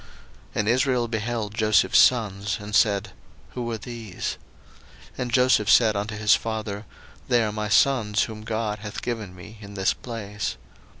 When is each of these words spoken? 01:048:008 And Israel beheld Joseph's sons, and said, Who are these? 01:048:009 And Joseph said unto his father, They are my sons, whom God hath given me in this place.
01:048:008 0.55 0.55
And 0.55 0.67
Israel 0.67 1.07
beheld 1.07 1.53
Joseph's 1.53 1.99
sons, 1.99 2.57
and 2.59 2.73
said, 2.73 3.11
Who 3.51 3.69
are 3.69 3.77
these? 3.77 4.39
01:048:009 5.09 5.09
And 5.19 5.31
Joseph 5.33 5.69
said 5.69 5.95
unto 5.95 6.17
his 6.17 6.33
father, 6.33 6.85
They 7.27 7.43
are 7.43 7.51
my 7.51 7.69
sons, 7.69 8.23
whom 8.23 8.41
God 8.41 8.79
hath 8.79 9.03
given 9.03 9.35
me 9.35 9.59
in 9.61 9.75
this 9.75 9.93
place. 9.93 10.57